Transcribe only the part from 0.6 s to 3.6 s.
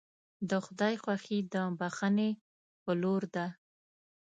خدای خوښي د بښنې په لور ده.